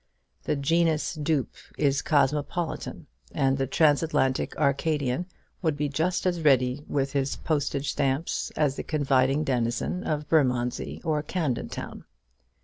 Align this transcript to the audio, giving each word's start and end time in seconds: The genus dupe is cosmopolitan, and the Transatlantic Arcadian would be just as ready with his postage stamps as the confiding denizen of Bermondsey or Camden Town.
The 0.45 0.55
genus 0.55 1.13
dupe 1.13 1.53
is 1.77 2.01
cosmopolitan, 2.01 3.05
and 3.33 3.59
the 3.59 3.67
Transatlantic 3.67 4.57
Arcadian 4.57 5.27
would 5.61 5.77
be 5.77 5.89
just 5.89 6.25
as 6.25 6.41
ready 6.41 6.83
with 6.87 7.13
his 7.13 7.35
postage 7.35 7.91
stamps 7.91 8.51
as 8.57 8.77
the 8.77 8.83
confiding 8.83 9.43
denizen 9.43 10.03
of 10.03 10.27
Bermondsey 10.27 11.03
or 11.03 11.21
Camden 11.21 11.69
Town. 11.69 12.05